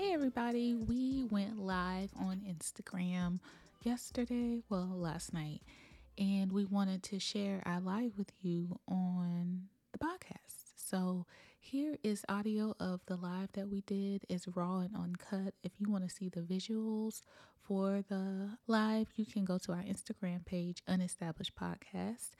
[0.00, 3.38] Hey everybody, we went live on Instagram
[3.82, 5.60] yesterday, well, last night,
[6.16, 10.72] and we wanted to share our live with you on the podcast.
[10.74, 11.26] So,
[11.60, 14.24] here is audio of the live that we did.
[14.30, 15.52] It's raw and uncut.
[15.62, 17.20] If you want to see the visuals
[17.62, 22.30] for the live, you can go to our Instagram page, Unestablished Podcast.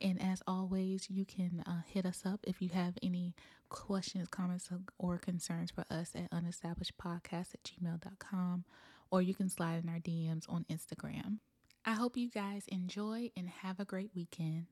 [0.00, 3.34] And as always, you can uh, hit us up if you have any
[3.68, 8.64] questions, comments, or concerns for us at unestablished.podcast at gmail.com,
[9.10, 11.38] or you can slide in our DMs on Instagram.
[11.84, 14.66] I hope you guys enjoy and have a great weekend.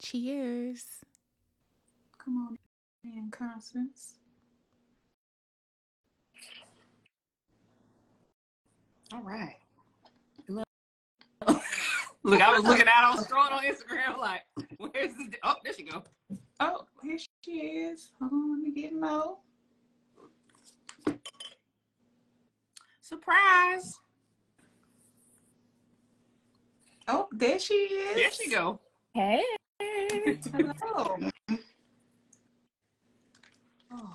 [0.00, 0.84] Cheers.
[2.18, 2.58] Come on
[3.04, 4.14] in, Constance.
[9.12, 9.56] All right.
[12.24, 14.42] Look, I was looking out, I was scrolling on Instagram, like,
[14.90, 15.28] where's this?
[15.42, 16.02] Oh, there she go.
[16.60, 18.12] Oh, here she is.
[18.18, 19.38] Hold on, let me get Mo.
[23.00, 23.98] Surprise!
[27.08, 28.16] Oh, there she is.
[28.16, 28.80] There she go.
[29.14, 29.42] Hey!
[29.78, 31.18] Hello.
[33.94, 34.14] Oh,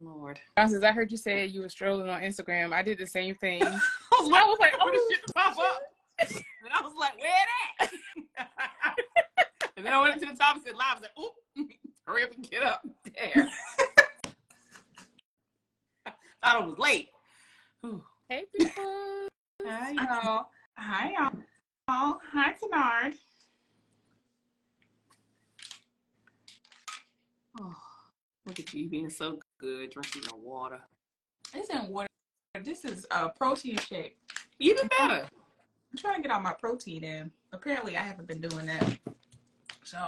[0.00, 0.38] Lord.
[0.56, 2.72] Constance, I heard you say you were strolling on Instagram.
[2.72, 3.64] I did the same thing.
[3.64, 5.80] I was, I was like, oh, this shit pop up.
[6.20, 7.32] And I was like, where
[7.80, 7.90] it
[8.38, 8.96] at?
[9.78, 10.86] and then I went up to the top and said live.
[10.90, 11.70] I was like, oop,
[12.06, 12.84] hurry up and get up
[13.14, 13.48] there.
[16.42, 17.10] Thought it was late.
[17.82, 18.02] Whew.
[18.28, 19.28] Hey, people.
[19.64, 20.46] Hi, y'all.
[20.76, 21.32] Hi, y'all.
[21.86, 23.14] Oh, hi, Kennard.
[27.60, 27.76] Oh,
[28.46, 30.80] look at you being so good, drinking your water.
[31.54, 32.08] This isn't water.
[32.64, 34.16] This is a protein shake.
[34.58, 35.28] Even better.
[35.92, 37.30] I'm trying to get all my protein in.
[37.52, 38.98] Apparently, I haven't been doing that.
[39.88, 40.06] So,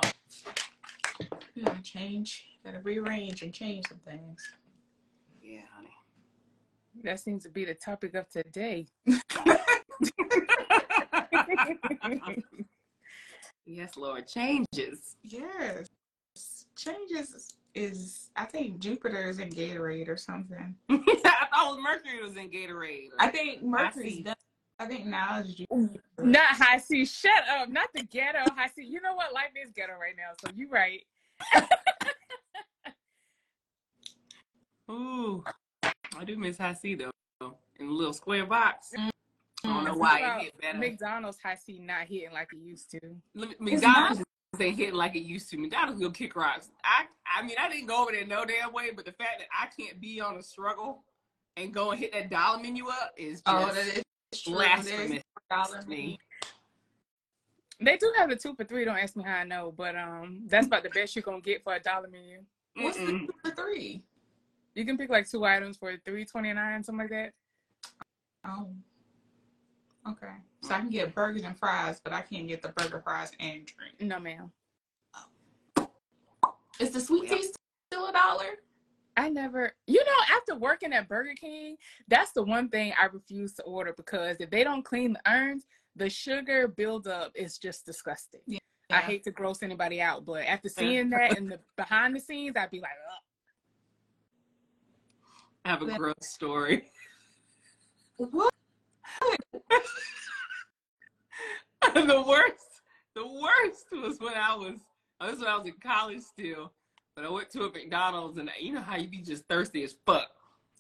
[1.57, 4.47] we gotta change, gotta rearrange and change some things.
[5.43, 5.89] Yeah, honey.
[7.03, 8.89] That seems to be the topic of today.
[13.65, 14.29] yes, Lord.
[14.29, 15.17] Changes.
[15.23, 15.87] Yes.
[16.77, 20.75] Changes is, I think Jupiter is in Gatorade or something.
[20.91, 23.13] I thought it was Mercury was in Gatorade.
[23.19, 24.11] I think Mercury.
[24.11, 24.27] see.
[24.81, 24.87] Done.
[24.87, 26.01] I think now it's Jupiter.
[26.19, 27.05] Not Hi-C.
[27.05, 27.69] Shut up.
[27.69, 28.83] Not the ghetto Hi-C.
[28.83, 29.33] You know what?
[29.33, 30.33] Life is ghetto right now.
[30.43, 31.03] So you right.
[34.91, 35.45] Ooh,
[35.83, 37.11] I do miss Hi-C though.
[37.79, 38.93] In a little square box.
[38.97, 39.11] I
[39.63, 40.01] don't know mm-hmm.
[40.01, 40.79] why it hit better.
[40.79, 43.01] McDonald's Hi-C not hitting like it used to.
[43.35, 44.23] Look, McDonald's
[44.59, 45.59] ain't hitting like it used to.
[45.59, 46.71] McDonald's will kick rocks.
[46.85, 47.05] I,
[47.39, 49.67] I mean, I didn't go over there no damn way, but the fact that I
[49.67, 51.05] can't be on a struggle
[51.57, 54.03] and go and hit that dollar menu up is just Oh, that is true.
[54.47, 56.19] Blasphemous There's dollar to me.
[57.81, 58.85] They do have a two for three.
[58.85, 61.65] Don't ask me how I know, but um, that's about the best you're gonna get
[61.65, 62.43] for a dollar menu.
[62.77, 63.27] What's the Mm-mm.
[63.27, 64.03] two for three?
[64.75, 67.33] You can pick like two items for three twenty nine, something like that.
[68.47, 68.69] Oh.
[70.09, 70.33] Okay.
[70.63, 73.67] So I can get burgers and fries, but I can't get the burger, fries, and
[73.67, 74.01] drink.
[74.01, 74.51] No, ma'am.
[76.79, 77.43] Is the sweet tea
[77.93, 78.59] still a dollar?
[79.17, 81.77] I never, you know, after working at Burger King,
[82.09, 85.65] that's the one thing I refuse to order because if they don't clean the urns,
[85.97, 88.41] the sugar buildup is just disgusting.
[88.91, 90.79] I hate to gross anybody out, but after mm.
[90.79, 93.23] seeing that in the behind the scenes, I'd be like, Ugh.
[95.65, 96.91] I have a gross story.
[98.17, 98.53] What?
[101.95, 102.83] the worst,
[103.15, 104.75] the worst was when I was,
[105.21, 106.73] this was when I was in college still,
[107.15, 109.95] but I went to a McDonald's and you know how you be just thirsty as
[110.07, 110.29] fuck.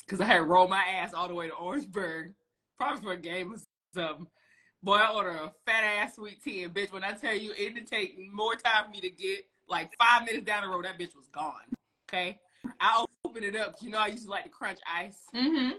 [0.08, 2.32] Cause I had rolled my ass all the way to Orangeburg,
[2.76, 3.58] probably for a game or
[3.94, 4.26] something.
[4.82, 7.75] Boy, I ordered a fat ass sweet tea and bitch, when I tell you it
[7.75, 10.99] didn't take more time for me to get like five minutes down the road, that
[10.99, 11.52] bitch was gone.
[12.08, 12.38] Okay.
[12.81, 13.76] I opened it up.
[13.81, 15.20] You know I used to like to crunch ice.
[15.34, 15.70] Mm-hmm.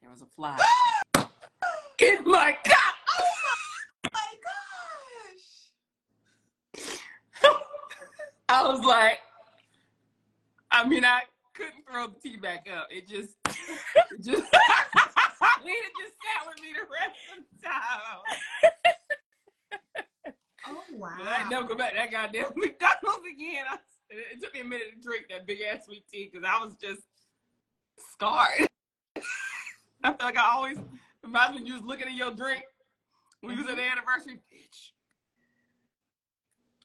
[0.00, 0.58] There was a fly.
[2.02, 2.94] in my cup.
[4.12, 4.34] my
[7.42, 7.52] gosh.
[8.52, 9.18] I was like,
[10.70, 11.22] I mean, I
[11.54, 12.88] couldn't throw the tea back up.
[12.90, 14.42] It just, it just,
[15.64, 18.22] Lena just sat with me the rest of the time.
[20.64, 21.16] Oh wow.
[21.18, 23.64] But I never go back to that goddamn McDonald's again.
[23.68, 23.78] I,
[24.10, 26.76] it took me a minute to drink that big ass sweet tea because I was
[26.76, 27.02] just
[28.12, 28.68] scarred.
[30.04, 30.78] I feel like I always
[31.24, 32.62] imagine you was looking at your drink
[33.40, 33.98] when we was at the mm-hmm.
[33.98, 34.38] anniversary.
[34.52, 34.92] Bitch.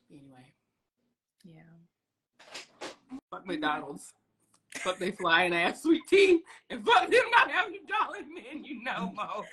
[0.09, 0.53] Anyway,
[1.43, 1.61] Yeah.
[3.29, 4.13] fuck McDonald's.
[4.75, 6.41] Fuck they fly flying ass sweet tea.
[6.69, 9.45] And fuck them not having a dollar menu no more.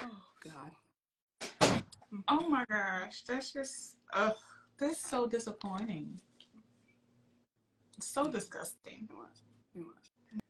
[0.00, 0.08] Oh
[0.44, 1.82] God.
[2.28, 4.34] Oh my gosh, that's just ugh,
[4.78, 6.18] that's so disappointing.
[8.00, 9.08] So disgusting.
[9.08, 9.42] It was.
[9.74, 10.40] It was.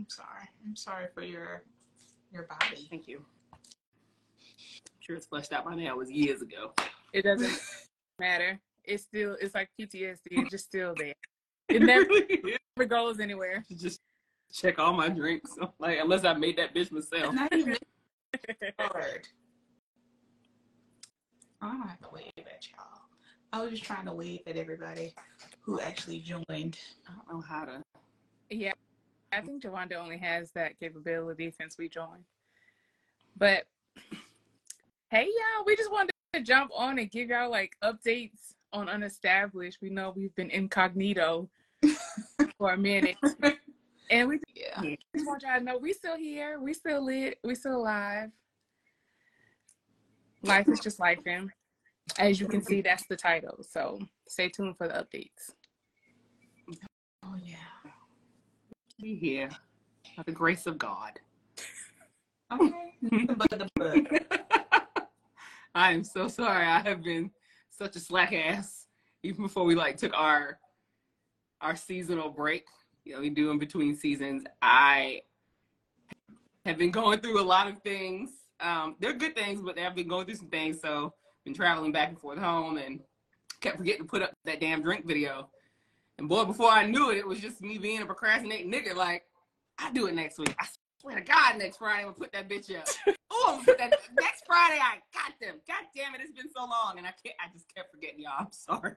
[0.00, 0.48] I'm sorry.
[0.64, 1.62] I'm sorry for your
[2.32, 2.86] your body.
[2.90, 3.24] Thank you.
[3.52, 5.94] I'm sure it's fleshed out by now.
[5.94, 6.72] It was years ago.
[7.12, 7.58] It doesn't
[8.20, 8.60] matter.
[8.88, 10.18] It's still it's like PTSD.
[10.30, 11.14] It's just still there.
[11.70, 13.62] It never never goes anywhere.
[13.76, 14.00] just
[14.50, 15.54] check all my drinks.
[15.78, 17.34] Like unless I made that bitch myself.
[17.34, 17.76] Not even
[18.78, 19.28] hard.
[21.60, 23.02] I don't have to wave at y'all.
[23.52, 25.14] I was just trying to wave at everybody
[25.60, 26.78] who actually joined.
[27.06, 27.82] I don't know how to.
[28.48, 28.72] Yeah,
[29.30, 32.24] I think Jawanda only has that capability since we joined.
[33.36, 33.64] But
[35.10, 39.76] hey, y'all, we just wanted to jump on and give y'all like updates on Unestablished.
[39.80, 41.48] We know we've been incognito
[42.58, 43.16] for a minute,
[44.10, 44.82] and we Yeah.
[45.14, 48.30] just want y'all to know we still here, we still lit, we still alive.
[50.42, 51.50] Life is just life, and
[52.18, 53.58] as you can see, that's the title.
[53.68, 53.98] So
[54.28, 55.52] stay tuned for the updates.
[57.24, 57.56] Oh yeah.
[59.00, 59.50] Be here
[60.16, 61.18] by the grace of God.
[62.52, 62.94] Okay.
[63.36, 65.08] but the but
[65.74, 66.66] I am so sorry.
[66.66, 67.30] I have been
[67.78, 68.86] such a slack ass
[69.22, 70.58] even before we like took our
[71.60, 72.66] our seasonal break.
[73.04, 74.44] You know, we do in between seasons.
[74.60, 75.22] I
[76.64, 78.30] have been going through a lot of things.
[78.60, 80.80] Um, they're good things, but I've been going through some things.
[80.80, 81.14] So
[81.44, 83.00] been traveling back and forth home and
[83.60, 85.48] kept forgetting to put up that damn drink video.
[86.18, 88.94] And boy, before I knew it, it was just me being a procrastinating nigga.
[88.94, 89.22] Like,
[89.78, 90.54] I do it next week.
[90.58, 90.66] I
[91.08, 92.88] swear to God, next Friday I'm gonna put that bitch up.
[93.30, 94.80] Oh, I'm gonna put that next Friday.
[94.82, 95.56] I got them.
[95.68, 97.36] God damn it, it's been so long, and I can't.
[97.38, 98.32] I just kept forgetting y'all.
[98.40, 98.94] I'm sorry,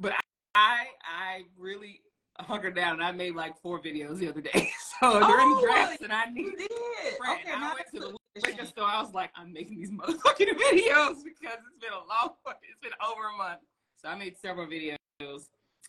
[0.00, 0.20] but I
[0.54, 2.02] I, I really
[2.40, 4.70] hunkered down and I made like four videos the other day.
[5.00, 6.68] So during Oh, drafts, and I you need did.
[7.14, 8.84] Okay, I went to the liquor store.
[8.84, 12.92] I was like, I'm making these motherfucking videos because it's been a long, it's been
[13.02, 13.60] over a month.
[13.96, 14.96] So I made several videos.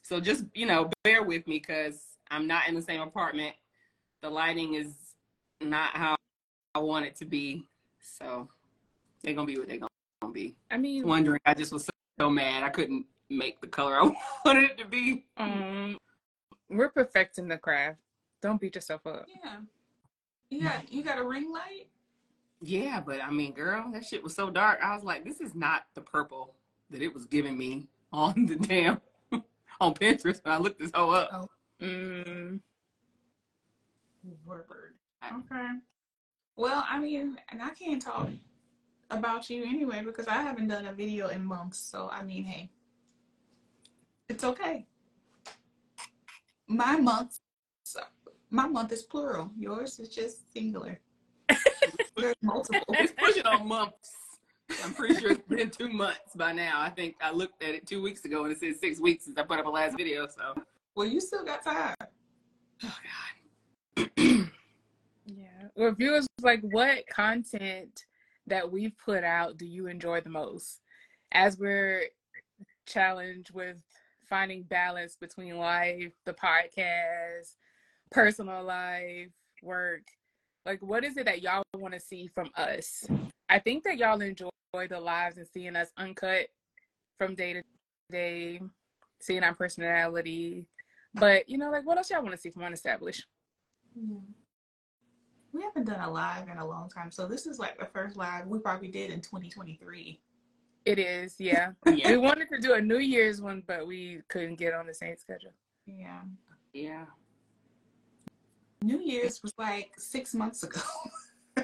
[0.04, 3.56] So just you know, bear with me because I'm not in the same apartment.
[4.22, 4.94] The lighting is
[5.62, 6.16] not how
[6.76, 7.66] I want it to be.
[8.00, 8.50] So
[9.24, 10.56] they're gonna be what they're gonna be.
[10.70, 14.12] I mean, Wondering, I just was so, so mad I couldn't make the color I
[14.46, 15.26] wanted it to be.
[15.38, 15.98] um,
[16.70, 18.00] we're perfecting the craft.
[18.42, 19.26] Don't beat yourself up.
[19.28, 19.58] Yeah.
[20.50, 21.88] You got you got a ring light?
[22.62, 24.80] Yeah, but I mean, girl, that shit was so dark.
[24.84, 26.54] I was like, this is not the purple
[26.90, 29.02] that it was giving me on the damn
[29.82, 31.50] on Pinterest when I looked this whole up.
[31.82, 32.60] Mm,
[34.46, 34.91] Word.
[35.26, 35.70] Okay.
[36.58, 38.30] Well, I mean, and I can't talk
[39.10, 41.80] about you anyway because I haven't done a video in months.
[41.80, 42.70] So I mean, hey,
[44.30, 44.86] it's okay.
[46.68, 47.40] My month,
[48.50, 49.52] my month is plural.
[49.58, 51.00] Yours is just singular.
[52.18, 52.82] There's multiple.
[52.90, 54.12] It's pushing on months.
[54.84, 56.80] I'm pretty sure it's been two months by now.
[56.80, 59.38] I think I looked at it two weeks ago and it said six weeks since
[59.38, 60.28] I put up a last video.
[60.28, 60.56] So,
[60.96, 61.96] Well, you still got time.
[62.84, 62.98] oh
[63.98, 64.10] god.
[65.36, 65.68] yeah.
[65.76, 68.06] Well, viewers, like, what content
[68.48, 70.82] that we've put out do you enjoy the most?
[71.32, 72.04] As we're
[72.86, 73.78] challenged with
[74.30, 77.56] finding balance between life, the podcast,
[78.12, 79.30] personal life,
[79.62, 80.04] work.
[80.66, 83.06] Like, what is it that y'all want to see from us?
[83.50, 86.48] I think that y'all enjoy the lives and seeing us uncut
[87.18, 87.64] from day to
[88.10, 88.62] day,
[89.20, 90.66] seeing our personality.
[91.14, 93.24] But you know, like, what else y'all want to see from Unestablished?
[93.96, 94.20] Yeah.
[95.54, 98.16] We haven't done a live in a long time, so this is like the first
[98.16, 100.20] live we probably did in 2023.
[100.86, 101.72] It is, yeah.
[101.86, 102.12] Yeah.
[102.12, 105.16] We wanted to do a New Year's one, but we couldn't get on the same
[105.18, 105.52] schedule.
[105.86, 106.22] Yeah.
[106.74, 107.06] Yeah.
[108.82, 110.82] New Year's was like six months ago.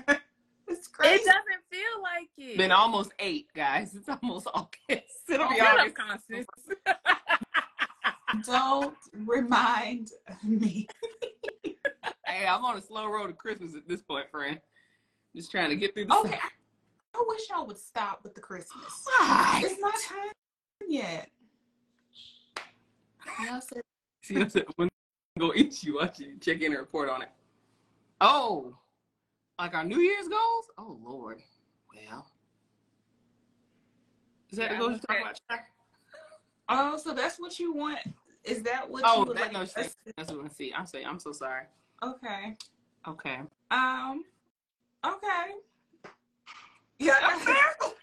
[0.67, 1.15] it's crazy.
[1.15, 2.57] It doesn't feel like it.
[2.57, 3.95] Been almost eight, guys.
[3.95, 5.29] It's almost August.
[5.29, 5.95] It'll be August.
[5.95, 6.47] Constance.
[8.45, 10.11] Don't remind
[10.43, 10.87] me.
[12.25, 14.59] Hey, I'm on a slow road to Christmas at this point, friend.
[15.35, 16.39] Just trying to get through the Okay.
[17.13, 19.03] I wish y'all would stop with the Christmas.
[19.05, 19.61] Why?
[19.63, 20.31] It's not time
[20.87, 21.29] yet.
[23.43, 23.81] Y'all said
[24.23, 24.87] See, I said, when
[25.37, 27.29] I go eat you, I should check in and report on it.
[28.19, 28.75] Oh,
[29.59, 30.65] like our New Year's goals?
[30.77, 31.41] Oh, Lord.
[31.93, 32.27] Well,
[34.49, 35.61] is that the Yeah, goals you're talking about?
[36.69, 37.99] Oh, so that's what you want?
[38.43, 39.95] Is that what Oh, you would that like no, us That's
[40.33, 40.73] what I see.
[40.73, 41.63] I'm saying, I'm so sorry.
[42.03, 42.55] Okay.
[43.07, 43.39] Okay.
[43.71, 44.23] Um.
[45.05, 45.45] Okay.
[46.99, 47.15] Yeah.
[47.21, 47.33] I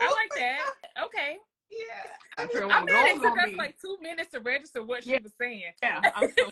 [0.00, 0.60] like that.
[1.04, 1.36] Okay.
[1.70, 2.12] Yeah.
[2.38, 3.56] I feel I'm what mad it goals took us be.
[3.56, 5.18] like two minutes to register what Yeah.
[5.18, 5.62] she was saying.
[5.82, 6.00] Yeah.
[6.14, 6.44] I'm so,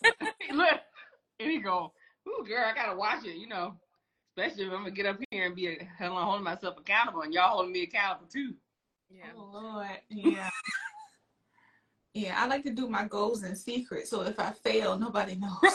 [0.54, 0.80] look,
[1.38, 1.92] here you go.
[2.28, 3.36] Ooh, girl, I gotta watch it.
[3.36, 3.74] You know,
[4.36, 7.22] especially if I'm gonna get up here and be a, hell, I'm holding myself accountable,
[7.22, 8.54] and y'all holding me accountable too.
[9.10, 9.24] Yeah.
[9.36, 9.88] Oh Lord.
[10.08, 10.50] Yeah.
[12.14, 12.34] yeah.
[12.38, 15.74] I like to do my goals in secret, so if I fail, nobody knows.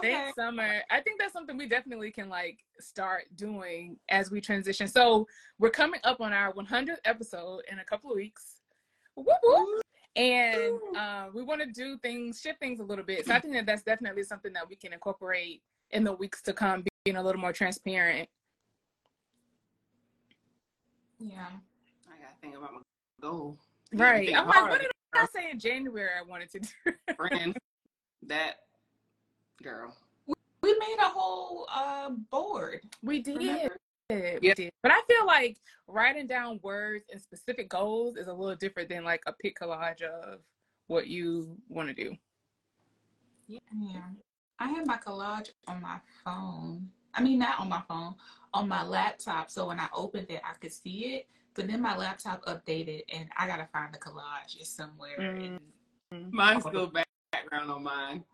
[0.00, 0.14] Okay.
[0.14, 0.80] Thanks, Summer.
[0.90, 4.88] I think that's something we definitely can like start doing as we transition.
[4.88, 5.26] So
[5.58, 8.56] we're coming up on our 100th episode in a couple of weeks.
[9.14, 9.82] Whoop, whoop.
[10.16, 13.26] And uh, we want to do things, shift things a little bit.
[13.26, 16.52] So I think that that's definitely something that we can incorporate in the weeks to
[16.52, 18.28] come, being a little more transparent.
[21.18, 21.46] Yeah.
[22.08, 22.80] I gotta think about my
[23.20, 23.58] goal.
[23.92, 24.34] Right.
[24.34, 26.68] I'm like, what did I say in January I wanted to do?
[27.16, 27.56] friend.
[28.26, 28.60] That
[29.62, 29.96] girl.
[30.62, 32.80] We made a whole uh board.
[33.02, 33.36] We did.
[33.38, 33.76] Remember?
[34.10, 34.54] We Yeah.
[34.54, 34.72] did.
[34.82, 39.04] But I feel like writing down words and specific goals is a little different than
[39.04, 40.40] like a pick collage of
[40.88, 42.16] what you want to do.
[43.46, 43.60] Yeah.
[43.80, 44.02] Yeah.
[44.58, 46.90] I have my collage on my phone.
[47.14, 48.14] I mean, not on my phone,
[48.52, 49.50] on my laptop.
[49.50, 51.28] So when I opened it, I could see it.
[51.54, 54.56] But then my laptop updated, and I gotta find the collage.
[54.60, 55.16] It's somewhere.
[55.18, 55.58] Mm.
[56.12, 58.24] in- Mine's still back- background on mine,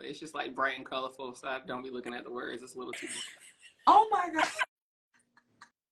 [0.00, 2.62] but it's just like bright and colorful, so I don't be looking at the words.
[2.62, 3.06] It's a little too.
[3.86, 4.48] Oh my god!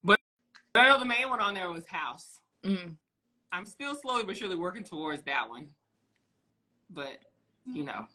[0.03, 0.19] But
[0.75, 2.39] I know the main one on there was house.
[2.65, 2.95] Mm.
[3.53, 5.69] I'm still slowly but surely working towards that one.
[6.89, 7.19] But
[7.67, 8.07] you know,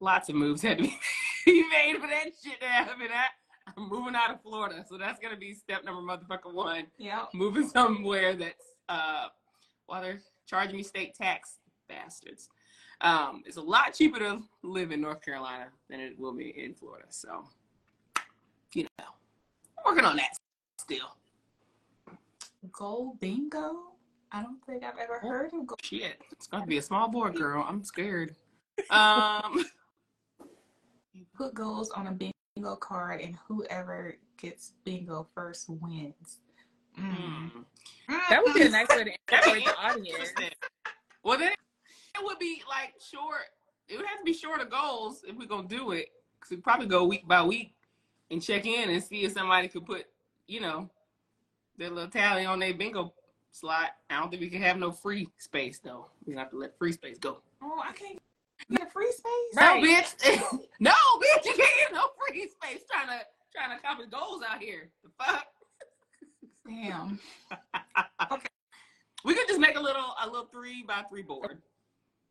[0.00, 0.98] lots of moves had to be
[1.46, 3.06] made for that shit to happen.
[3.12, 3.26] I,
[3.76, 6.86] I'm moving out of Florida, so that's gonna be step number motherfucker one.
[6.98, 7.26] Yeah.
[7.32, 9.26] Moving somewhere that's uh,
[9.88, 12.48] well, they're charging me state tax, bastards.
[13.00, 16.74] Um, it's a lot cheaper to live in North Carolina than it will be in
[16.74, 17.06] Florida.
[17.10, 17.44] So,
[18.74, 19.04] you know,
[19.78, 20.36] I'm working on that
[20.78, 21.16] still.
[22.72, 23.92] Gold bingo.
[24.32, 25.76] I don't think I've ever heard of go.
[25.82, 27.64] Shit, it's gonna be a small board, girl.
[27.66, 28.34] I'm scared.
[28.90, 29.64] Um,
[31.12, 36.38] you Put goals on a bingo card, and whoever gets bingo first wins.
[36.96, 37.50] Mm.
[37.50, 38.16] hmm.
[38.30, 40.32] That would be a nice way to That'd incorporate the audience.
[41.24, 41.58] Well, then it
[42.22, 43.46] would be like short.
[43.88, 46.08] It would have to be shorter goals if we're gonna do it.
[46.40, 47.74] Cause we probably go week by week
[48.30, 50.06] and check in and see if somebody could put,
[50.46, 50.88] you know,
[51.76, 53.12] their little tally on their bingo
[53.50, 53.90] slot.
[54.10, 56.06] I don't think we can have no free space though.
[56.26, 57.38] We have to let free space go.
[57.62, 58.18] Oh, I can't
[58.70, 59.56] get free space.
[59.56, 59.82] Right.
[59.82, 60.58] No, bitch.
[60.80, 61.44] no, bitch.
[61.44, 64.90] You can't get no free space trying to trying to accomplish goals out here.
[65.02, 65.46] The fuck.
[66.66, 67.18] Damn.
[68.30, 68.48] Okay.
[69.24, 71.58] We could just make a little a little three by three board.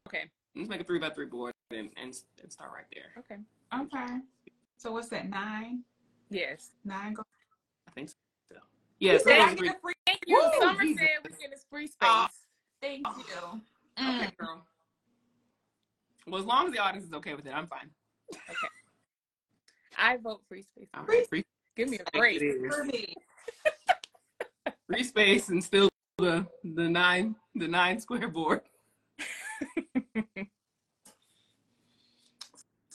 [0.07, 0.23] Okay.
[0.55, 3.11] Let's make a three by three board and, and, and start right there.
[3.19, 3.41] Okay.
[3.83, 4.19] Okay.
[4.77, 5.29] So what's that?
[5.29, 5.83] Nine.
[6.29, 6.71] Yes.
[6.85, 7.25] Nine goals.
[7.87, 8.15] I think so.
[8.99, 9.69] Yes, Did that I was get three.
[9.69, 9.93] a free?
[10.05, 10.35] Thank you.
[10.37, 10.99] Woo, Summer Jesus.
[11.01, 11.97] said we get this free space.
[12.09, 12.27] Oh.
[12.81, 13.17] Thank Oh.
[13.17, 14.03] you.
[14.03, 14.37] Okay, Mm.
[14.37, 14.65] girl.
[16.27, 17.89] Well, as long as the audience is okay with it, I'm fine.
[18.33, 18.67] Okay.
[19.97, 20.87] I vote free space.
[20.93, 21.43] I'm Free- free,
[21.75, 22.71] Give me a space break.
[22.73, 23.13] For me.
[24.87, 28.61] Free space and still the the nine the nine square board.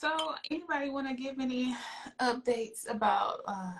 [0.02, 1.76] So, anybody want to give any
[2.20, 3.70] updates about uh,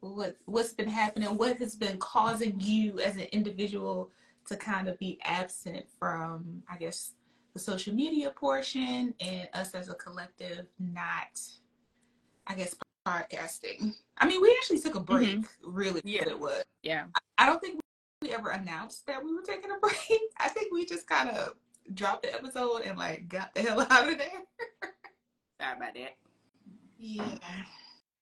[0.00, 1.36] what what's been happening?
[1.36, 4.10] What has been causing you as an individual
[4.48, 7.12] to kind of be absent from, I guess,
[7.52, 11.38] the social media portion, and us as a collective not,
[12.46, 12.74] I guess,
[13.06, 13.94] podcasting.
[14.16, 15.44] I mean, we actually took a break.
[15.62, 16.22] Really, Yeah.
[16.26, 16.64] it was.
[16.82, 17.04] Yeah.
[17.36, 17.80] I don't think
[18.22, 20.22] we ever announced that we were taking a break.
[20.38, 21.52] I think we just kind of
[21.92, 24.44] dropped the episode and like got the hell out of there.
[25.60, 26.16] About that.
[26.98, 27.24] Yeah.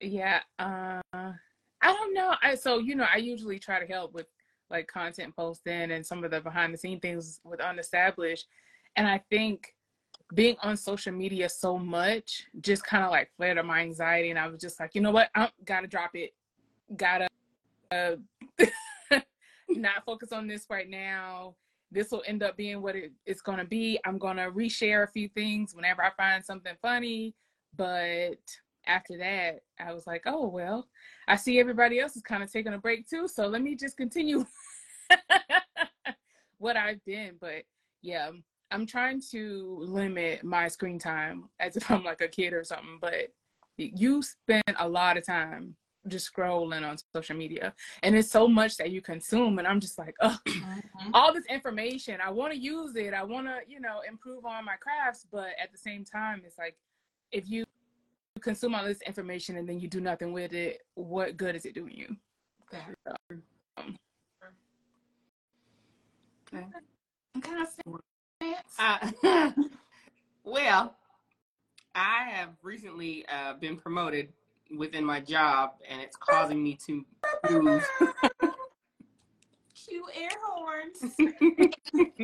[0.00, 0.40] Yeah.
[0.58, 2.34] Uh, I don't know.
[2.42, 4.26] I so you know I usually try to help with
[4.70, 8.46] like content posting and some of the behind the scene things with unestablished,
[8.96, 9.74] and I think
[10.34, 14.38] being on social media so much just kind of like flared up my anxiety, and
[14.38, 16.34] I was just like, you know what, I gotta drop it,
[16.96, 17.28] gotta
[17.90, 18.16] uh,
[19.68, 21.54] not focus on this right now.
[21.90, 23.98] This will end up being what it, it's gonna be.
[24.04, 27.34] I'm gonna reshare a few things whenever I find something funny,
[27.76, 28.38] but
[28.86, 30.88] after that, I was like, oh, well,
[31.28, 33.28] I see everybody else is kind of taking a break too.
[33.28, 34.44] So let me just continue
[36.58, 37.36] what I've been.
[37.40, 37.64] But
[38.02, 38.30] yeah,
[38.70, 42.98] I'm trying to limit my screen time as if I'm like a kid or something.
[43.00, 43.28] But
[43.76, 45.76] you spend a lot of time
[46.06, 47.74] just scrolling on social media.
[48.02, 49.58] And it's so much that you consume.
[49.58, 51.10] And I'm just like, oh, Mhm.
[51.12, 52.20] all this information.
[52.20, 53.12] I want to use it.
[53.14, 55.26] I want to, you know, improve on my crafts.
[55.30, 56.76] But at the same time, it's like,
[57.32, 57.64] if you
[58.40, 61.74] consume all this information and then you do nothing with it, what good is it
[61.74, 62.16] doing you?
[62.72, 62.84] Okay.
[63.30, 63.96] Um,
[67.36, 69.10] Okay, Uh,
[70.44, 70.96] well,
[71.94, 74.32] I have recently uh, been promoted
[74.76, 77.04] within my job, and it's causing me to
[77.50, 77.86] move.
[79.74, 81.14] Cue air horns.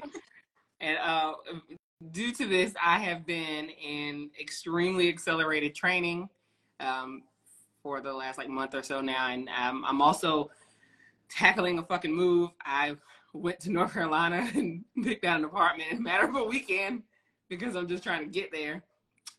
[0.81, 1.35] and uh,
[2.11, 6.29] due to this, I have been in extremely accelerated training
[6.81, 7.23] um,
[7.83, 10.51] for the last like month or so now, and um, I'm also
[11.31, 12.51] tackling a fucking move.
[12.65, 12.97] I
[13.33, 17.03] went to North Carolina and picked out an apartment in a matter of a weekend
[17.49, 18.83] because I'm just trying to get there.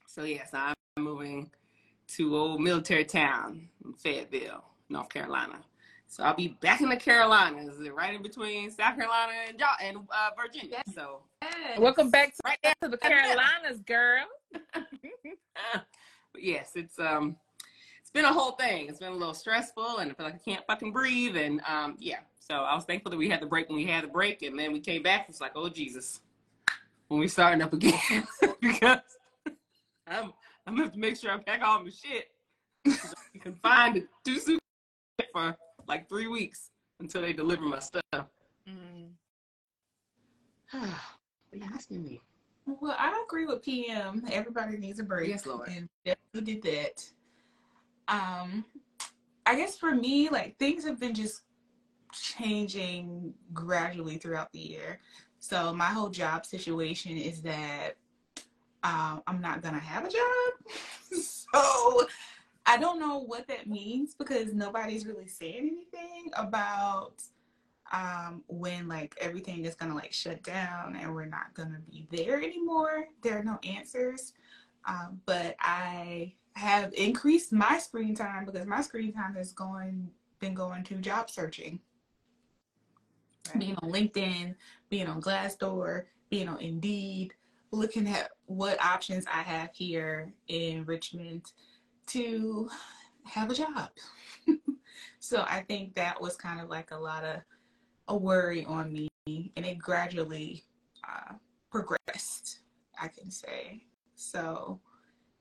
[0.07, 1.49] So yes, I'm moving
[2.07, 5.59] to old military town in Fayetteville, North Carolina.
[6.07, 9.97] So I'll be back in the Carolinas, right in between South Carolina and Jo- and
[9.97, 10.81] uh, Virginia.
[10.93, 11.79] So Yes.
[11.79, 14.25] welcome back to, right to the Carolinas, girl.
[14.73, 14.83] but
[16.41, 17.35] yes, it's um,
[18.01, 18.87] it's been a whole thing.
[18.87, 21.35] It's been a little stressful, and I feel like I can't fucking breathe.
[21.37, 24.03] And um, yeah, so I was thankful that we had the break when we had
[24.03, 25.25] the break, and then we came back.
[25.27, 26.21] It's like, oh Jesus,
[27.07, 27.99] when we starting up again
[28.61, 28.99] because
[30.07, 30.33] I'm
[30.67, 32.27] I'm gonna have to make sure I pack all my shit.
[33.41, 34.59] Confined to two suitcases
[35.31, 35.55] for
[35.87, 38.27] like three weeks until they deliver my stuff.
[38.67, 39.09] Mm.
[40.71, 40.89] but
[41.53, 42.21] you asking me.
[42.65, 44.23] Well, I agree with PM.
[44.31, 45.29] Everybody needs a break.
[45.29, 45.67] Yes, Lord.
[45.67, 47.11] And definitely did that.
[48.07, 48.65] Um,
[49.45, 51.41] I guess for me, like things have been just
[52.11, 54.99] changing gradually throughout the year.
[55.39, 57.97] So my whole job situation is that
[58.85, 60.53] um, I'm not gonna have a job.
[61.23, 62.07] so
[62.67, 67.13] I don't know what that means because nobody's really saying anything about
[67.91, 72.37] um, when like everything is gonna like shut down and we're not gonna be there
[72.41, 73.05] anymore.
[73.23, 74.33] There are no answers.
[74.87, 80.53] Um, but I have increased my screen time because my screen time has going been
[80.53, 81.79] going to job searching.
[83.57, 84.53] Being on LinkedIn,
[84.89, 87.33] being on Glassdoor, being on Indeed,
[87.71, 91.51] looking at what options I have here in Richmond
[92.07, 92.69] to
[93.25, 93.89] have a job.
[95.19, 97.41] so I think that was kind of like a lot of
[98.07, 100.63] a worry on me, and it gradually
[101.03, 101.33] uh,
[101.71, 102.59] progressed,
[103.01, 103.83] I can say.
[104.15, 104.79] So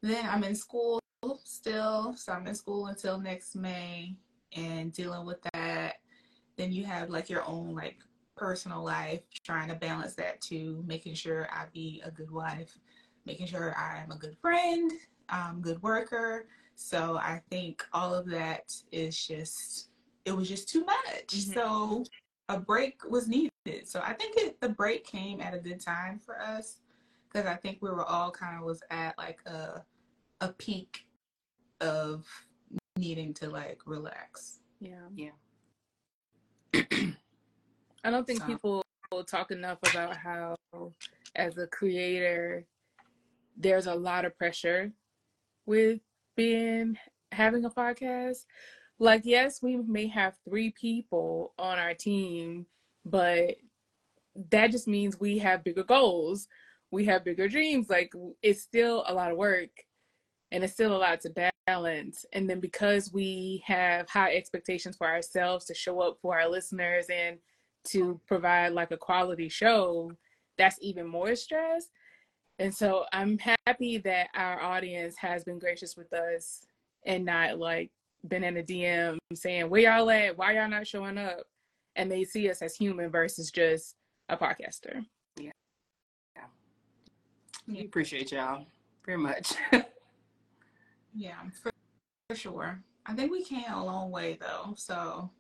[0.03, 1.01] then I'm in school
[1.45, 4.17] still, so I'm in school until next May
[4.55, 5.97] and dealing with that.
[6.57, 7.99] Then you have like your own like
[8.37, 12.79] personal life, trying to balance that too, making sure I be a good wife,
[13.27, 14.93] making sure I am a good friend,
[15.29, 16.47] um, good worker.
[16.75, 19.89] So I think all of that is just
[20.25, 21.27] it was just too much.
[21.29, 21.55] Mhm.
[21.55, 22.05] So
[22.49, 23.51] a break was needed.
[23.87, 26.81] So I think it, the break came at a good time for us
[27.29, 29.85] because I think we were all kind of was at like a
[30.41, 31.07] a peak
[31.81, 32.27] of
[32.97, 34.61] needing to like relax.
[34.81, 35.09] Yeah.
[35.15, 35.31] Yeah.
[38.05, 38.85] I don't think So- people
[39.27, 40.57] talk enough about how,
[41.35, 42.67] as a creator,
[43.57, 44.93] there's a lot of pressure
[45.67, 46.01] with
[46.37, 46.99] being
[47.33, 48.45] having a podcast.
[48.99, 52.67] Like, yes, we may have three people on our team,
[53.05, 53.57] but
[54.51, 56.49] that just means we have bigger goals.
[56.91, 57.89] We have bigger dreams.
[57.89, 58.13] Like,
[58.43, 59.71] it's still a lot of work
[60.53, 62.25] and it's still a lot to balance.
[62.33, 67.07] And then because we have high expectations for ourselves to show up for our listeners
[67.11, 67.39] and
[67.89, 70.13] to provide like a quality show,
[70.57, 71.89] that's even more stress.
[72.59, 76.67] And so I'm happy that our audience has been gracious with us
[77.05, 77.91] and not like
[78.29, 80.39] been in a DM saying, Where y'all at?
[80.39, 81.41] Why y'all not showing up?
[81.97, 83.97] And they see us as human versus just
[84.29, 85.05] a podcaster.
[85.39, 85.51] Yeah.
[86.37, 86.45] Yeah.
[87.67, 88.67] We appreciate y'all
[89.05, 89.55] very much.
[91.15, 91.71] Yeah, for,
[92.29, 92.81] for sure.
[93.07, 94.75] I think we came a long way though.
[94.77, 95.31] So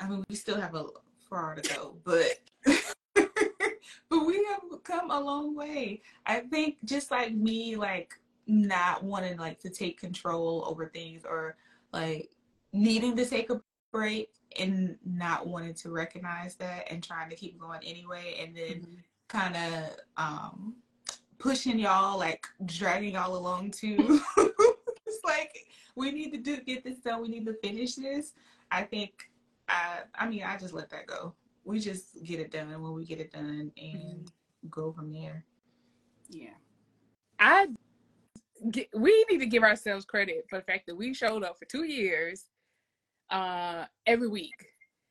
[0.00, 0.86] I mean, we still have a
[1.28, 2.40] far to go, but
[3.14, 6.02] but we have come a long way.
[6.26, 8.14] I think just like me, like
[8.46, 11.56] not wanting like to take control over things or
[11.92, 12.30] like
[12.72, 13.60] needing to take a
[13.92, 18.86] break and not wanting to recognize that and trying to keep going anyway, and then
[19.28, 20.74] kind of um
[21.38, 23.96] pushing y'all like dragging y'all along too
[25.06, 28.32] it's like we need to do get this done we need to finish this
[28.70, 29.30] i think
[29.68, 33.04] i i mean i just let that go we just get it done when we
[33.04, 34.30] get it done and
[34.70, 35.44] go from there
[36.28, 36.50] yeah.
[37.38, 37.68] I
[38.70, 41.64] get, we need to give ourselves credit for the fact that we showed up for
[41.64, 42.46] two years,
[43.30, 44.66] uh, every week.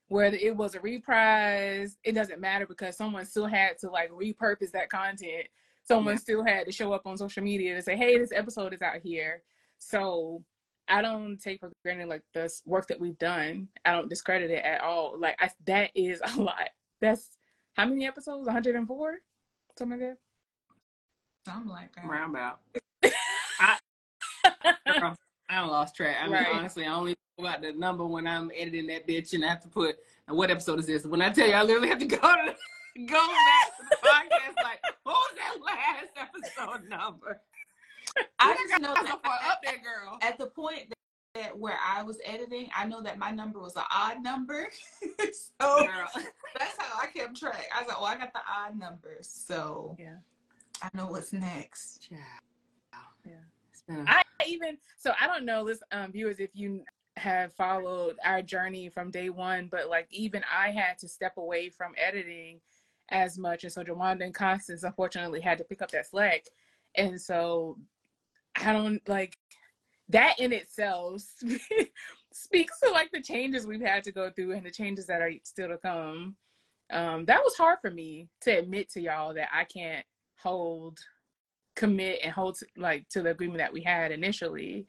[0.09, 4.71] Whether it was a reprise, it doesn't matter because someone still had to like repurpose
[4.71, 5.47] that content.
[5.83, 6.19] Someone Yeah.
[6.19, 9.01] still had to show up on social media to say, "Hey, this episode is out
[9.01, 9.43] here."
[9.79, 10.43] So
[10.89, 13.67] I don't take for granted like the work that we've done.
[13.85, 15.15] I don't discredit it at all.
[15.19, 16.69] Like I, that is a lot.
[17.01, 17.29] That's
[17.75, 18.45] how many episodes?
[18.45, 19.15] 104,
[19.77, 20.17] something like that.
[21.45, 22.05] Something like that.
[22.05, 22.59] Round about.
[23.01, 23.79] that.
[24.99, 25.15] Girl,
[25.49, 26.17] I don't lost track.
[26.19, 26.47] I mean, Right.
[26.53, 29.61] honestly, I only know about the number when I'm editing that bitch and I have
[29.61, 29.97] to put
[30.29, 31.05] what episode is this?
[31.05, 32.55] When I tell you, I literally have to go to
[33.05, 34.63] go back to the podcast.
[34.63, 37.39] Like, what was that last episode number?
[38.39, 40.17] I just know got that so far up there, girl.
[40.21, 40.97] at the point that,
[41.43, 44.69] that where I was editing, I know that my number was an odd number.
[45.61, 46.07] so Girl.
[46.59, 47.65] that's how I kept track.
[47.75, 49.27] I was like, oh, I got the odd numbers.
[49.47, 50.15] So Yeah.
[50.81, 52.07] I know what's next.
[52.11, 52.17] Yeah.
[53.25, 53.33] Yeah.
[53.71, 56.83] It's been a- I even so I don't know, listen, um, viewers, if you
[57.17, 61.69] have followed our journey from day one, but like even I had to step away
[61.69, 62.61] from editing
[63.09, 66.43] as much, and so Jawanda and Constance unfortunately had to pick up that slack,
[66.95, 67.77] and so
[68.57, 69.37] I don't like
[70.09, 71.23] that in itself
[72.33, 75.31] speaks to like the changes we've had to go through and the changes that are
[75.43, 76.35] still to come.
[76.89, 80.05] Um, that was hard for me to admit to y'all that I can't
[80.37, 80.99] hold
[81.77, 84.87] commit and hold to, like to the agreement that we had initially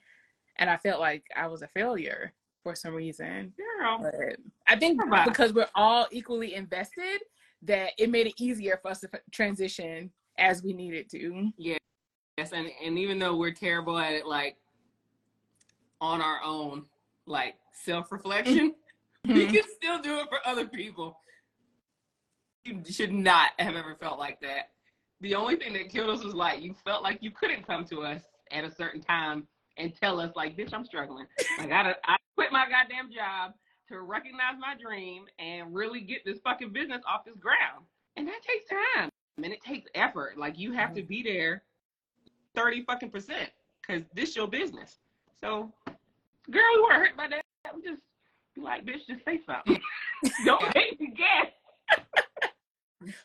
[0.57, 3.99] and i felt like i was a failure for some reason girl.
[4.03, 7.21] but i think because we're all equally invested
[7.63, 11.51] that it made it easier for us to f- transition as we needed to
[12.39, 14.57] Yes, and and even though we're terrible at it, like
[16.01, 16.85] on our own,
[17.27, 18.77] like self reflection,
[19.27, 19.51] we Mhm.
[19.55, 21.19] can still do it for other people.
[22.65, 24.71] You should not have ever felt like that.
[25.21, 28.03] The only thing that killed us was like you felt like you couldn't come to
[28.05, 28.23] us
[28.53, 31.27] at a certain time and tell us like, "Bitch, I'm struggling.
[31.59, 33.55] I gotta, I quit my goddamn job
[33.89, 38.43] to recognize my dream and really get this fucking business off this ground." And that
[38.43, 39.11] takes time
[39.43, 40.39] and it takes effort.
[40.39, 41.65] Like you have to be there
[42.59, 44.99] thirty fucking percent because this your business.
[45.41, 45.73] So,
[46.51, 47.43] girl, we weren't hurt by that.
[47.75, 48.01] We just
[48.55, 49.81] be like, bitch, just say something.
[50.45, 51.53] Don't make me guess.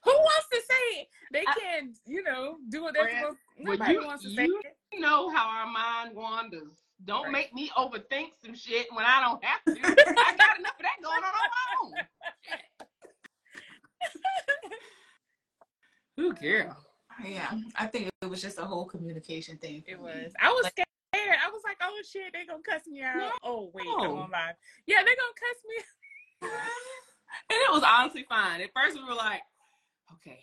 [0.03, 3.93] who wants to say it they can you know do what they're supposed well, nobody
[3.93, 6.77] you- wants to say you- it You know how our mind wanders.
[7.05, 7.31] Don't Right.
[7.31, 9.71] make me overthink some shit when I don't have to.
[9.71, 11.93] I got enough of that going on on my own.
[16.17, 16.77] Who girl?
[17.23, 19.83] Yeah, I think it was just a whole communication thing.
[19.87, 20.03] It me.
[20.03, 20.33] was.
[20.41, 20.87] I was scared.
[21.15, 23.17] I was like, oh shit, they gonna cuss me out.
[23.17, 23.31] No.
[23.43, 24.15] Oh wait, I'm No.
[24.17, 24.55] on live.
[24.87, 26.49] Yeah, they gonna cuss me.
[27.49, 28.61] And it was honestly fine.
[28.61, 29.41] At first, we were like,
[30.13, 30.39] okay,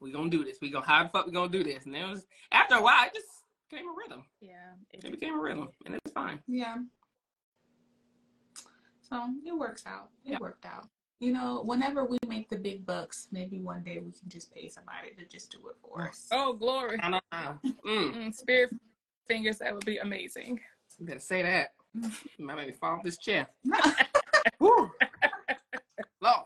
[0.00, 0.58] we gonna do this.
[0.62, 1.86] We gonna how the fuck we gonna do this?
[1.86, 3.26] And then it was after a while, it just
[3.68, 4.24] became a rhythm.
[4.40, 6.38] Yeah, It became a rhythm, and it's fine.
[6.46, 6.76] Yeah.
[9.02, 10.10] So it works out.
[10.24, 10.38] It Yeah.
[10.38, 10.86] worked out.
[11.20, 14.68] You know, whenever we make the big bucks, maybe one day we can just pay
[14.68, 16.26] somebody to just do it for us.
[16.32, 16.98] Oh glory.
[17.02, 17.58] I don't know.
[17.86, 18.70] Mm, Mm, spirit
[19.28, 20.60] fingers, that would be amazing.
[20.98, 21.68] you better say that.
[21.94, 23.46] You might make me fall off this chair.
[24.58, 24.90] Whew.
[26.20, 26.44] Lord.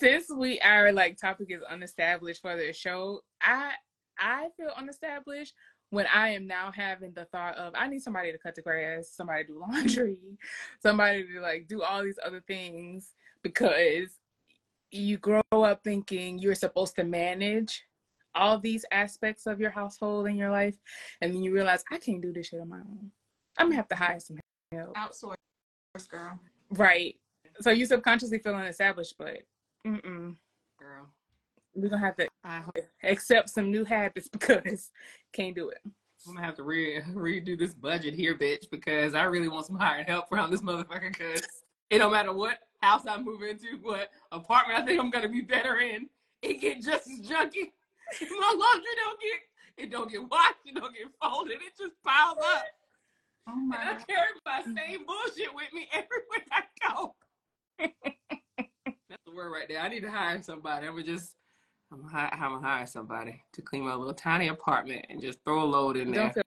[0.00, 3.72] Since we our like topic is unestablished for the show, I
[4.18, 5.54] I feel unestablished
[5.92, 9.10] when I am now having the thought of I need somebody to cut the grass,
[9.14, 10.16] somebody to do laundry,
[10.82, 13.10] somebody to like do all these other things
[13.42, 14.08] because
[14.90, 17.82] you grow up thinking you're supposed to manage
[18.34, 20.76] all these aspects of your household and your life,
[21.20, 23.10] and then you realize I can't do this shit on my own.
[23.58, 24.38] I'm gonna have to hire some
[24.72, 24.96] help.
[24.96, 26.40] Outsource, girl.
[26.70, 27.16] Right.
[27.60, 29.42] So you subconsciously feeling established, but
[29.86, 30.36] mm-mm.
[31.74, 31.82] Girl.
[31.82, 34.90] we're gonna have to I hope accept some new habits because
[35.32, 35.78] can't do it.
[36.26, 39.76] I'm gonna have to re- redo this budget here, bitch, because I really want some
[39.76, 41.08] hired help around this motherfucker.
[41.12, 41.42] Because
[41.90, 45.40] it don't matter what house I move into, what apartment I think I'm gonna be
[45.40, 46.08] better in,
[46.42, 47.70] it get just as junky.
[48.20, 49.40] My laundry don't get
[49.78, 52.64] it don't get washed, it don't get folded, it just piles up.
[53.48, 57.14] Oh And my I carry my same bullshit with me everywhere I go.
[57.78, 59.80] That's the word right there.
[59.80, 60.86] I need to hire somebody.
[60.86, 61.32] I'm gonna just
[61.92, 65.38] I'm gonna hire, I'm gonna hire somebody to clean my little tiny apartment and just
[65.44, 66.22] throw a load in there.
[66.22, 66.42] Don't feel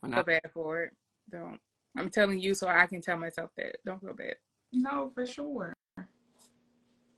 [0.00, 0.92] When I bad for it.
[1.30, 1.60] Don't.
[1.98, 3.76] I'm telling you so I can tell myself that.
[3.84, 4.36] Don't feel bad.
[4.72, 5.74] No, for sure.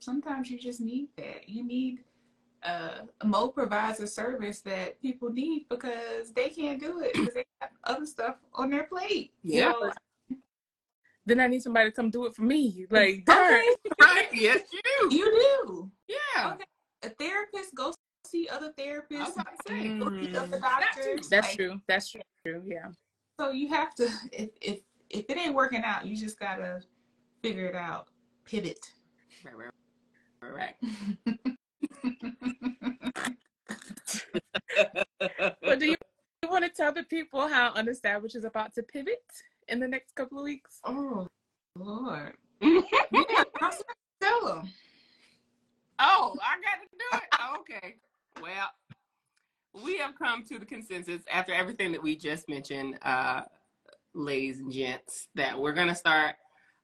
[0.01, 1.47] Sometimes you just need that.
[1.47, 1.99] You need
[2.63, 7.45] uh Mo provides a service that people need because they can't do it because they
[7.61, 9.31] have other stuff on their plate.
[9.43, 9.71] You Yeah.
[9.71, 9.91] know,
[11.25, 12.85] Then I need somebody to come do it for me.
[12.91, 13.53] Like, darn.
[13.53, 13.75] Okay.
[14.01, 14.27] Right?
[14.33, 15.15] Yes, you do.
[15.15, 15.91] You do.
[16.07, 16.53] Yeah.
[16.55, 16.65] Okay.
[17.03, 17.93] A therapist, go
[18.25, 18.77] see other therapists.
[18.77, 20.61] therapist, I was about say, look up the Mm.
[20.61, 21.29] doctors.
[21.29, 21.81] That's like, true.
[21.87, 22.21] That's true.
[22.65, 22.89] Yeah.
[23.39, 26.81] So you have to if if if it ain't working out, you just gotta
[27.41, 28.07] figure it out.
[28.45, 28.79] Pivot.
[29.45, 29.71] Right,
[30.41, 30.75] right, right,
[35.61, 35.95] But do you,
[36.43, 39.23] you want to tell the people how Unestablished is about to pivot
[39.69, 40.79] in the next couple of weeks?
[40.83, 41.27] oh
[41.77, 42.35] Lord.
[42.61, 42.83] right.
[43.11, 43.71] Yeah, I'm
[44.21, 44.69] tell them.
[45.99, 47.79] Oh, I got to do it.
[47.81, 47.95] Okay.
[48.41, 48.69] Well,
[49.83, 53.41] we have come to the consensus after everything that we just mentioned, uh,
[54.13, 56.35] ladies and gents, that we're going to start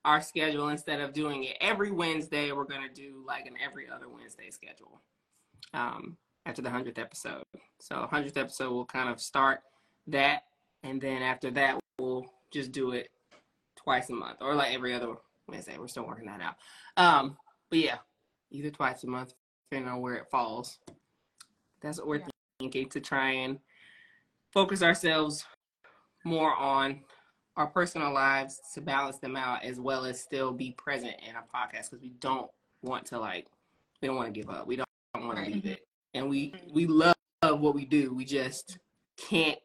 [0.03, 2.51] our schedule instead of doing it every Wednesday.
[2.51, 5.01] We're going to do like an every other Wednesday schedule
[5.73, 7.43] um, after the 100th episode.
[7.79, 9.61] So, 100th episode, we'll kind of start
[10.07, 10.43] that.
[10.83, 13.09] And then after that, we'll just do it
[13.75, 15.15] twice a month or like every other
[15.47, 15.77] Wednesday.
[15.77, 16.55] We're still working that out.
[16.97, 17.37] Um,
[17.69, 17.97] but yeah,
[18.55, 19.33] either twice a month,
[19.69, 20.79] depending on where it falls.
[21.81, 22.29] That's what we're Yeah.
[22.59, 23.59] thinking to try and
[24.51, 25.45] focus ourselves
[26.23, 27.03] more on
[27.57, 31.45] our personal lives to balance them out as well as still be present in our
[31.53, 32.49] podcast because we don't
[32.81, 33.47] want to like
[34.01, 34.67] we don't want to give up.
[34.67, 35.87] We don't, want to leave it.
[36.13, 36.73] And we mm-hmm.
[36.73, 38.13] we love what we do.
[38.13, 38.77] We just
[39.17, 39.57] can't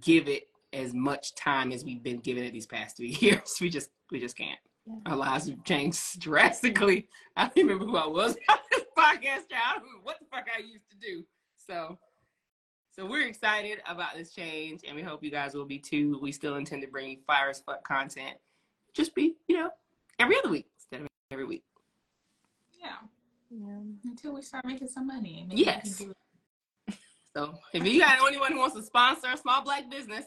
[0.00, 3.56] give it as much time as we've been giving it these past three years.
[3.60, 4.58] We just we just can't.
[4.86, 4.94] Yeah.
[5.06, 7.08] Our lives have changed drastically.
[7.36, 9.48] I don't remember who I was on this podcast.
[9.48, 9.52] child.
[9.52, 11.24] I don't remember what the fuck I used to do.
[11.66, 11.98] So
[12.94, 16.18] so we're excited about this change and we hope you guys will be too.
[16.20, 18.36] We still intend to bring you fire as fuck content.
[18.92, 19.70] Just be, you know,
[20.18, 21.64] every other week instead of every week.
[22.78, 22.96] Yeah.
[23.50, 23.78] Yeah.
[24.04, 25.40] Until we start making some money.
[25.40, 25.98] and maybe Yes.
[25.98, 26.16] do it.
[27.34, 30.26] So if you got anyone who wants to sponsor a small black business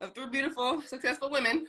[0.00, 1.66] of three beautiful, successful women,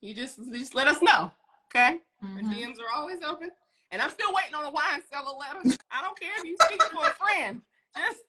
[0.00, 1.30] you just just let us know.
[1.68, 2.00] Okay?
[2.24, 2.52] Mhm.
[2.52, 3.50] DMs are always open.
[3.92, 5.76] And I'm still waiting on a wine cellar letter.
[5.90, 7.60] I don't care if you speak for a friend.
[7.96, 8.20] Just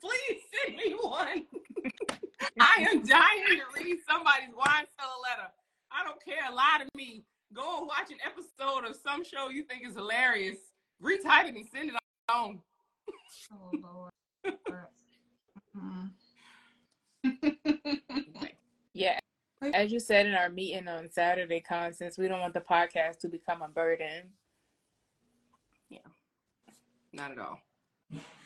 [0.00, 1.46] please send me one.
[2.60, 5.50] I am dying to read somebody's wine cellar letter.
[5.90, 6.48] I don't care.
[6.48, 7.24] A lie to me.
[7.52, 10.58] Go and watch an episode of some show you think is hilarious.
[11.02, 11.96] Retype it and send it
[12.28, 12.62] on.
[13.52, 14.12] Oh Lord.
[15.76, 16.10] Mhm.
[19.62, 19.70] Yeah.
[19.74, 23.28] As you said in our meeting on Saturday, Constance, we don't want the podcast to
[23.28, 24.30] become a burden.
[25.90, 25.98] Yeah.
[27.12, 27.60] Not at all.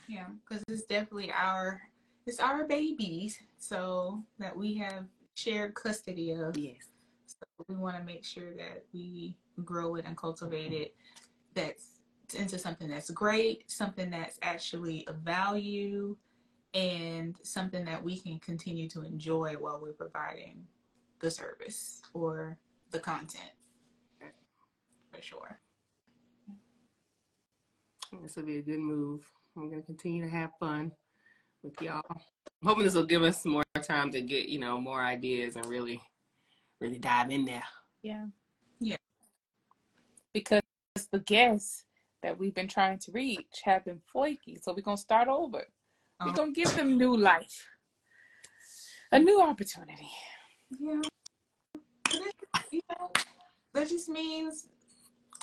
[0.08, 1.80] Yeah, because it's definitely our
[2.26, 6.56] it's our babies, so that we have shared custody of.
[6.56, 6.88] Yes.
[7.26, 7.36] So
[7.68, 10.94] we want to make sure that we grow it and cultivate it
[11.54, 12.00] that's
[12.34, 16.16] into something that's great, something that's actually of value,
[16.74, 20.62] and something that we can continue to enjoy while we're providing
[21.22, 22.58] the service or
[22.90, 23.52] the content.
[25.12, 25.58] For sure.
[28.22, 29.24] This will be a good move.
[29.56, 30.92] I'm gonna continue to have fun
[31.62, 32.02] with y'all.
[32.10, 35.64] I'm hoping this will give us more time to get, you know, more ideas and
[35.66, 36.00] really,
[36.80, 37.64] really dive in there.
[38.02, 38.26] Yeah.
[38.80, 38.96] Yeah.
[40.34, 40.62] Because
[41.10, 41.84] the guests
[42.22, 44.58] that we've been trying to reach have been flaky.
[44.62, 45.64] So we're going to start over.
[46.20, 47.66] We're Um, going to give them new life,
[49.10, 50.10] a new opportunity.
[50.78, 51.00] Yeah.
[52.10, 52.34] It,
[52.70, 53.10] you know,
[53.74, 54.66] that just means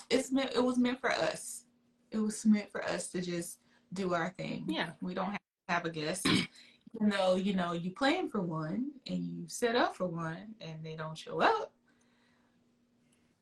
[0.09, 1.63] it's meant it was meant for us.
[2.11, 3.59] It was meant for us to just
[3.93, 4.65] do our thing.
[4.67, 4.91] Yeah.
[5.01, 6.27] We don't have to have a guest.
[6.27, 10.83] Even though, you know, you plan for one and you set up for one and
[10.83, 11.71] they don't show up.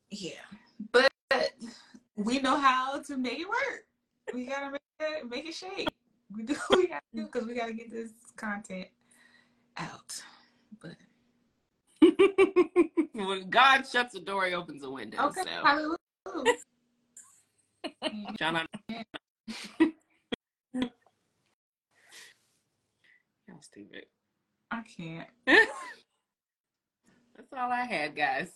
[0.10, 0.32] Yeah.
[0.91, 1.12] But
[2.15, 3.86] we know how to make it work.
[4.34, 5.88] We gotta make it make it shake.
[6.36, 8.88] We do we gotta do because we gotta get this content
[9.78, 10.21] out.
[12.01, 15.27] But when God shuts a door, he opens a window.
[15.27, 15.97] Okay, So hallelujah.
[18.38, 18.55] John,
[18.89, 19.05] I'm...
[23.47, 24.05] Y'all stupid.
[24.69, 25.27] I can't.
[25.47, 25.71] That's
[27.53, 28.51] all I had, guys.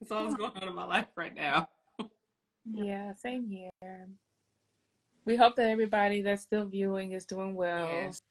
[0.00, 1.68] That's all that's going on in my life right now.
[2.64, 3.70] Yeah, same here.
[5.24, 7.86] We hope that everybody that's still viewing is doing well.
[7.86, 8.22] Yes.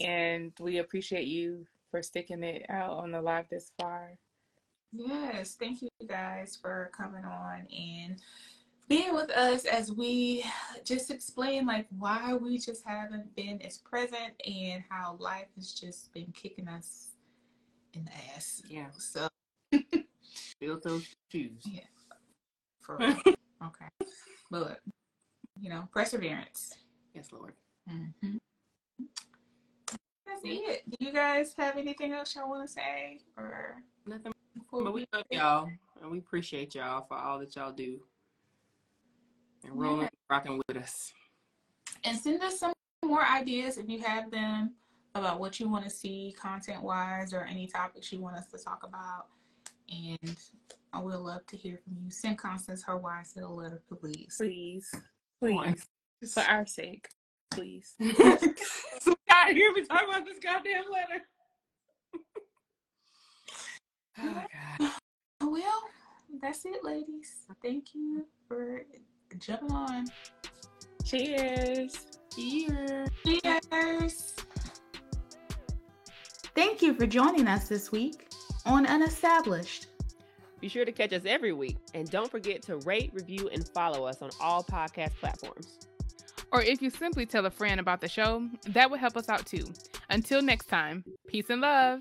[0.00, 4.12] And we appreciate you for sticking it out on the live this far.
[4.92, 8.20] Yes, thank you guys for coming on and
[8.88, 10.44] being with us as we
[10.82, 16.12] just explain like why we just haven't been as present and how life has just
[16.14, 17.08] been kicking us
[17.92, 18.62] in the ass.
[18.66, 18.86] Yeah.
[18.98, 19.28] So
[20.60, 21.62] Build those shoes.
[21.64, 21.80] Yeah.
[22.80, 24.06] for okay,
[24.50, 24.80] but
[25.60, 26.74] you know, perseverance.
[27.14, 27.52] Yes, Lord.
[27.88, 28.36] hmm
[30.28, 30.82] That's it.
[30.90, 33.76] Do you guys have anything else y'all want to say or?
[34.06, 35.68] Nothing before but we love y'all
[36.00, 37.98] and we appreciate y'all for all that y'all do.
[39.64, 41.12] And rolling, rocking with us.
[42.04, 42.72] and send us some
[43.04, 44.74] more ideas if you have them
[45.14, 48.58] about what you want to see content wise or any topics you want us to
[48.58, 49.26] talk about.
[49.90, 50.36] And
[50.92, 52.10] I would love to hear from you.
[52.10, 54.34] Send Constance her wise little letter, please.
[54.36, 54.90] Please.
[55.40, 55.86] Please.
[56.32, 57.08] For our sake.
[57.50, 57.94] Please.
[59.00, 61.24] so God, hear me talk about this goddamn letter.
[64.18, 64.44] oh
[64.80, 64.90] God.
[65.40, 65.82] Well,
[66.42, 67.44] that's it, ladies.
[67.62, 68.82] Thank you for
[69.38, 70.06] jumping on.
[71.04, 72.06] Cheers.
[72.34, 73.08] Cheers.
[73.24, 74.34] Cheers.
[76.54, 78.28] Thank you for joining us this week
[78.66, 79.86] on Unestablished.
[80.60, 84.04] Be sure to catch us every week and don't forget to rate, review, and follow
[84.04, 85.78] us on all podcast platforms.
[86.50, 89.46] Or if you simply tell a friend about the show, that would help us out
[89.46, 89.66] too.
[90.08, 92.00] Until next time, peace and love.